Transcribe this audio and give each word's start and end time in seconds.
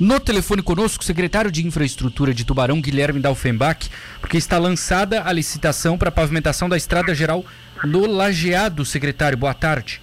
No 0.00 0.18
telefone 0.18 0.62
conosco, 0.62 1.02
o 1.02 1.06
secretário 1.06 1.50
de 1.50 1.66
Infraestrutura 1.66 2.32
de 2.32 2.42
Tubarão, 2.42 2.80
Guilherme 2.80 3.20
Dalfenbach, 3.20 3.90
porque 4.18 4.38
está 4.38 4.56
lançada 4.56 5.22
a 5.26 5.30
licitação 5.30 5.98
para 5.98 6.08
a 6.08 6.12
pavimentação 6.12 6.70
da 6.70 6.76
Estrada 6.78 7.14
Geral 7.14 7.44
no 7.84 8.06
Lajeado, 8.06 8.82
secretário. 8.82 9.36
Boa 9.36 9.52
tarde. 9.52 10.00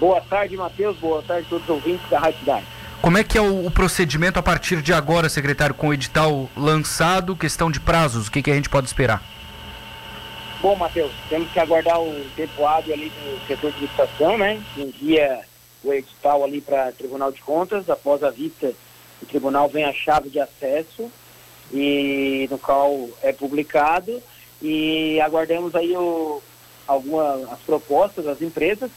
Boa 0.00 0.22
tarde, 0.22 0.56
Matheus. 0.56 0.96
Boa 0.96 1.22
tarde 1.22 1.44
a 1.46 1.50
todos 1.50 1.64
os 1.64 1.68
ouvintes 1.68 2.08
da 2.08 2.18
Rádio 2.18 2.38
Cidade. 2.38 2.64
Como 3.02 3.18
é 3.18 3.22
que 3.22 3.36
é 3.36 3.42
o, 3.42 3.66
o, 3.66 3.70
procedimento 3.70 4.38
a 4.38 4.42
partir 4.42 4.80
de 4.80 4.94
agora, 4.94 5.28
secretário, 5.28 5.74
com 5.74 5.88
o 5.88 5.92
edital 5.92 6.48
lançado, 6.56 7.36
questão 7.36 7.70
de 7.70 7.80
prazos, 7.80 8.28
o 8.28 8.30
que, 8.30 8.40
que 8.40 8.50
a 8.50 8.54
gente 8.54 8.70
pode 8.70 8.86
esperar? 8.86 9.22
Bom, 10.62 10.76
Matheus, 10.76 11.12
temos 11.28 11.50
que 11.52 11.60
aguardar 11.60 12.00
o 12.00 12.24
tempo 12.34 12.66
hábil 12.66 12.94
ali 12.94 13.10
do 13.10 13.46
setor 13.46 13.70
de 13.70 13.80
licitação, 13.80 14.38
né? 14.38 14.58
Envia 14.74 15.40
o 15.82 15.92
edital 15.92 16.42
ali 16.42 16.62
para 16.62 16.88
o 16.88 16.92
Tribunal 16.92 17.30
de 17.30 17.42
Contas, 17.42 17.90
após 17.90 18.24
a 18.24 18.30
vista 18.30 18.72
o 19.22 19.26
tribunal 19.26 19.68
vem 19.68 19.84
a 19.84 19.92
chave 19.92 20.28
de 20.28 20.40
acesso 20.40 21.10
e 21.72 22.46
no 22.50 22.58
qual 22.58 23.08
é 23.22 23.32
publicado 23.32 24.22
e 24.60 25.20
aguardamos 25.20 25.74
aí 25.74 25.96
o, 25.96 26.42
algumas 26.86 27.50
as 27.52 27.60
propostas 27.60 28.24
das 28.24 28.40
empresas. 28.42 28.90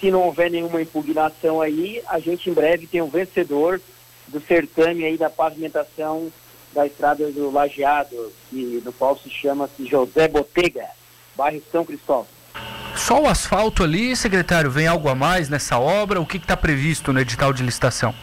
Se 0.00 0.10
não 0.10 0.22
houver 0.22 0.50
nenhuma 0.50 0.82
impugnação 0.82 1.60
aí, 1.60 2.02
a 2.08 2.18
gente 2.18 2.50
em 2.50 2.52
breve 2.52 2.86
tem 2.86 3.00
um 3.00 3.08
vencedor 3.08 3.80
do 4.28 4.40
certame 4.40 5.04
aí 5.04 5.16
da 5.16 5.30
pavimentação 5.30 6.32
da 6.74 6.86
estrada 6.86 7.30
do 7.30 7.50
Lajeado, 7.50 8.32
e, 8.50 8.82
no 8.84 8.92
qual 8.92 9.16
se 9.18 9.28
chama-se 9.28 9.86
José 9.86 10.26
Botega, 10.26 10.86
bairro 11.36 11.62
São 11.70 11.84
Cristóvão. 11.84 12.26
Só 12.96 13.20
o 13.20 13.26
asfalto 13.26 13.82
ali, 13.82 14.14
secretário, 14.16 14.70
vem 14.70 14.86
algo 14.86 15.08
a 15.08 15.14
mais 15.14 15.48
nessa 15.48 15.78
obra? 15.78 16.20
O 16.20 16.26
que 16.26 16.36
está 16.36 16.56
previsto 16.56 17.12
no 17.12 17.20
edital 17.20 17.52
de 17.52 17.62
licitação? 17.62 18.14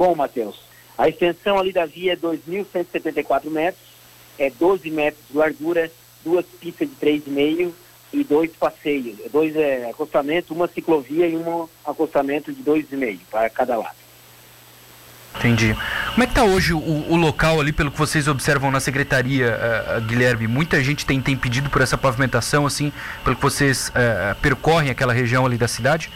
Bom, 0.00 0.14
Matheus, 0.14 0.56
a 0.96 1.10
extensão 1.10 1.58
ali 1.58 1.74
da 1.74 1.84
via 1.84 2.14
é 2.14 2.16
2.174 2.16 3.50
metros, 3.50 3.84
é 4.38 4.48
12 4.48 4.90
metros 4.90 5.22
de 5.30 5.36
largura, 5.36 5.92
duas 6.24 6.46
pistas 6.58 6.88
de 6.88 6.94
3,5 6.94 7.70
e 8.14 8.24
dois 8.24 8.50
passeios, 8.50 9.18
dois 9.30 9.54
é, 9.54 9.90
acostamentos, 9.90 10.50
uma 10.52 10.66
ciclovia 10.68 11.26
e 11.26 11.36
um 11.36 11.68
acostamento 11.84 12.50
de 12.50 12.62
2,5 12.62 13.18
para 13.30 13.50
cada 13.50 13.76
lado. 13.76 13.94
Entendi. 15.36 15.76
Como 16.12 16.22
é 16.22 16.26
que 16.26 16.32
está 16.32 16.44
hoje 16.44 16.72
o, 16.72 16.78
o, 16.78 17.16
local 17.16 17.60
ali, 17.60 17.70
pelo 17.70 17.90
que 17.90 17.98
vocês 17.98 18.26
observam 18.26 18.70
na 18.70 18.80
secretaria, 18.80 19.54
uh, 19.54 20.00
Guilherme? 20.00 20.46
Muita 20.46 20.82
gente 20.82 21.04
tem, 21.04 21.20
tem 21.20 21.36
pedido 21.36 21.68
por 21.68 21.82
essa 21.82 21.98
pavimentação, 21.98 22.64
assim, 22.64 22.90
pelo 23.22 23.36
que 23.36 23.42
vocês 23.42 23.90
uh, 23.90 24.34
percorrem 24.40 24.88
aquela 24.88 25.12
região 25.12 25.44
ali 25.44 25.58
da 25.58 25.68
cidade? 25.68 26.10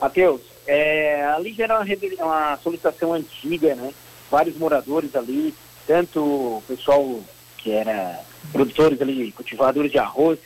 Matheus, 0.00 0.51
é, 0.66 1.24
ali 1.26 1.52
já 1.52 1.64
era 1.64 1.80
uma, 1.80 2.24
uma, 2.24 2.56
solicitação 2.58 3.12
antiga, 3.12 3.74
né? 3.74 3.92
Vários 4.30 4.56
moradores 4.56 5.14
ali, 5.14 5.54
tanto 5.86 6.20
o 6.20 6.62
pessoal 6.66 7.20
que 7.58 7.70
era 7.70 8.20
produtores 8.50 9.00
ali, 9.00 9.32
cultivadores 9.32 9.90
de 9.90 9.98
arroz, 9.98 10.38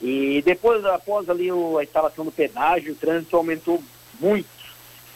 e 0.00 0.42
depois, 0.44 0.84
após 0.84 1.30
ali 1.30 1.50
o, 1.52 1.78
a 1.78 1.84
instalação 1.84 2.24
do 2.24 2.32
pedágio, 2.32 2.92
o 2.92 2.96
trânsito 2.96 3.36
aumentou 3.36 3.82
muito 4.20 4.48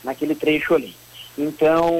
naquele 0.04 0.34
trecho 0.34 0.74
ali. 0.74 0.94
Então, 1.36 1.90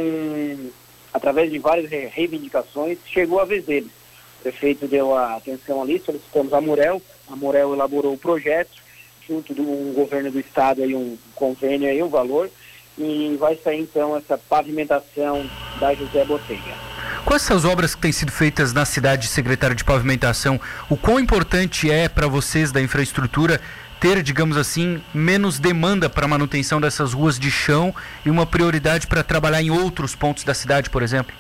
através 1.13 1.51
de 1.51 1.59
várias 1.59 1.91
reivindicações, 1.91 2.99
chegou 3.07 3.41
a 3.41 3.45
vez 3.45 3.65
deles. 3.65 3.91
O 4.39 4.43
prefeito 4.45 4.87
deu 4.87 5.15
a 5.15 5.37
atenção 5.37 5.83
ali, 5.83 5.99
solicitamos 5.99 6.53
a 6.53 6.61
Murel, 6.61 7.03
a 7.29 7.35
Murel 7.35 7.75
elaborou 7.75 8.15
o 8.15 8.19
projeto, 8.19 8.86
junto 9.29 9.55
do 9.55 9.63
um 9.63 9.93
governo 9.93 10.31
do 10.31 10.41
estado 10.41 10.83
aí 10.83 10.95
um 10.95 11.17
convênio 11.35 11.89
aí, 11.89 12.03
um 12.03 12.09
valor, 12.09 12.51
e 12.99 13.37
vai 13.39 13.57
sair 13.57 13.81
então 13.81 14.17
essa 14.17 14.39
pavimentação 14.39 15.49
da 15.79 15.95
José 15.95 16.25
Botega. 16.25 16.75
Com 17.25 17.35
essas 17.35 17.65
obras 17.65 17.95
que 17.95 18.01
têm 18.01 18.13
sido 18.13 18.31
feitas 18.31 18.73
na 18.73 18.85
cidade, 18.85 19.27
secretário 19.27 19.75
de 19.75 19.85
pavimentação, 19.85 20.61
o 20.89 20.97
quão 20.97 21.19
importante 21.19 21.91
é 21.91 22.09
para 22.09 22.29
vocês 22.29 22.71
da 22.71 22.81
infraestrutura 22.81 23.61
ter, 24.01 24.23
digamos 24.23 24.57
assim, 24.57 25.03
menos 25.13 25.59
demanda 25.59 26.09
para 26.09 26.29
manutenção 26.29 26.81
dessas 26.81 27.13
ruas 27.13 27.39
de 27.39 27.51
chão 27.51 27.95
e 28.25 28.31
uma 28.31 28.47
prioridade 28.47 29.07
para 29.07 29.25
trabalhar 29.25 29.61
em 29.61 29.71
outros 29.71 30.15
pontos 30.15 30.45
da 30.45 30.55
cidade, 30.55 30.89
por 30.89 31.03
exemplo? 31.03 31.35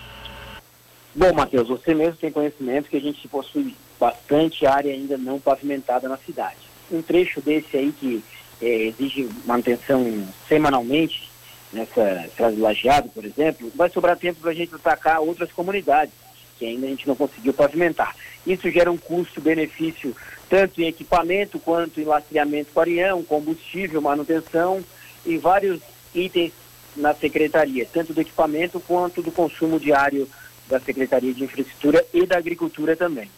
Bom, 1.14 1.32
Matheus, 1.32 1.68
você 1.68 1.94
mesmo 1.94 2.16
tem 2.16 2.30
conhecimento 2.30 2.90
que 2.90 2.96
a 2.96 3.00
gente 3.00 3.26
possui 3.28 3.74
bastante 3.98 4.66
área 4.66 4.92
ainda 4.92 5.16
não 5.16 5.38
pavimentada 5.38 6.08
na 6.08 6.16
cidade. 6.16 6.65
Um 6.90 7.02
trecho 7.02 7.40
desse 7.40 7.76
aí 7.76 7.92
que 7.92 8.22
é, 8.60 8.86
exige 8.86 9.28
manutenção 9.44 10.26
semanalmente, 10.48 11.30
nessa 11.72 12.26
estrada 12.26 12.56
lajeado, 12.58 13.08
por 13.08 13.24
exemplo, 13.24 13.70
vai 13.74 13.90
sobrar 13.90 14.16
tempo 14.16 14.40
para 14.40 14.52
a 14.52 14.54
gente 14.54 14.74
atacar 14.74 15.20
outras 15.20 15.52
comunidades 15.52 16.14
que 16.58 16.64
ainda 16.64 16.86
a 16.86 16.90
gente 16.90 17.06
não 17.06 17.14
conseguiu 17.14 17.52
pavimentar. 17.52 18.16
Isso 18.46 18.70
gera 18.70 18.90
um 18.90 18.96
custo-benefício 18.96 20.16
tanto 20.48 20.80
em 20.80 20.86
equipamento 20.86 21.58
quanto 21.58 22.00
em 22.00 22.04
lastreamento 22.04 22.72
com 22.72 22.80
areão, 22.80 23.22
combustível, 23.22 24.00
manutenção 24.00 24.82
e 25.24 25.36
vários 25.36 25.80
itens 26.14 26.52
na 26.96 27.12
secretaria, 27.14 27.86
tanto 27.92 28.14
do 28.14 28.20
equipamento 28.20 28.80
quanto 28.80 29.22
do 29.22 29.30
consumo 29.30 29.78
diário 29.78 30.26
da 30.66 30.80
Secretaria 30.80 31.34
de 31.34 31.44
Infraestrutura 31.44 32.04
e 32.12 32.24
da 32.24 32.38
Agricultura 32.38 32.96
também. 32.96 33.30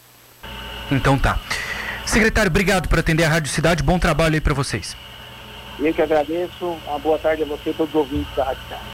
Então 0.91 1.19
tá. 1.19 1.39
Secretário, 2.09 2.49
obrigado 2.49 2.89
por 2.89 2.97
atender 2.97 3.23
a 3.23 3.29
Rádio 3.29 3.51
Cidade. 3.51 3.83
Bom 3.83 3.99
trabalho 3.99 4.33
aí 4.33 4.41
para 4.41 4.53
vocês. 4.55 4.97
Eu 5.79 5.93
que 5.93 6.01
agradeço. 6.01 6.75
Uma 6.87 6.97
boa 6.97 7.19
tarde 7.19 7.43
a 7.43 7.45
você 7.45 7.69
e 7.69 7.73
todos 7.73 7.93
os 7.93 7.99
ouvintes 7.99 8.35
da 8.35 8.45
Rádio 8.45 8.63
Cidade. 8.63 8.81